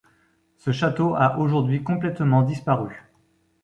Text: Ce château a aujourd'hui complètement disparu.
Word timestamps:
Ce 0.57 0.71
château 0.71 1.13
a 1.15 1.37
aujourd'hui 1.37 1.83
complètement 1.83 2.41
disparu. 2.41 3.03